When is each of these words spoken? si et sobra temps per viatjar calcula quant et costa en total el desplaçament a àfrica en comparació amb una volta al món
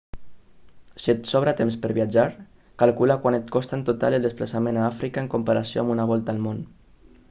si 1.01 1.11
et 1.13 1.27
sobra 1.31 1.53
temps 1.59 1.77
per 1.83 1.91
viatjar 1.97 2.25
calcula 2.83 3.19
quant 3.27 3.39
et 3.41 3.53
costa 3.57 3.79
en 3.81 3.87
total 3.93 4.19
el 4.19 4.27
desplaçament 4.29 4.79
a 4.81 4.87
àfrica 4.89 5.25
en 5.25 5.33
comparació 5.35 5.85
amb 5.85 5.97
una 5.99 6.13
volta 6.15 6.35
al 6.37 6.41
món 6.49 6.65